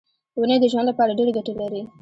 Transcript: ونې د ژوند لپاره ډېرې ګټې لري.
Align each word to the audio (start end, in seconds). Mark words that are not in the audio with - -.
ونې 0.39 0.57
د 0.61 0.65
ژوند 0.71 0.87
لپاره 0.89 1.15
ډېرې 1.17 1.31
ګټې 1.37 1.53
لري. 1.61 1.81